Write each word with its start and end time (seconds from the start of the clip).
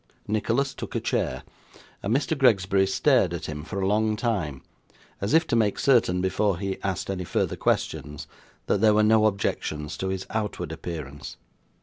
Nicholas 0.27 0.73
took 0.73 0.95
a 0.95 0.99
chair, 0.99 1.43
and 2.01 2.11
Mr. 2.11 2.35
Gregsbury 2.35 2.87
stared 2.87 3.35
at 3.35 3.45
him 3.45 3.61
for 3.63 3.79
a 3.79 3.85
long 3.85 4.15
time, 4.15 4.63
as 5.21 5.35
if 5.35 5.45
to 5.45 5.55
make 5.55 5.77
certain, 5.77 6.21
before 6.21 6.57
he 6.57 6.81
asked 6.81 7.11
any 7.11 7.23
further 7.23 7.55
questions, 7.55 8.25
that 8.65 8.81
there 8.81 8.95
were 8.95 9.03
no 9.03 9.27
objections 9.27 9.95
to 9.97 10.07
his 10.07 10.25
outward 10.31 10.71
appearance. 10.71 11.37